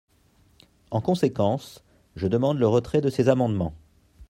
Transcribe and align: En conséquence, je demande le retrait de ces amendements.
En 0.89 0.99
conséquence, 0.99 1.83
je 2.15 2.25
demande 2.27 2.57
le 2.57 2.65
retrait 2.67 3.01
de 3.01 3.11
ces 3.11 3.29
amendements. 3.29 3.75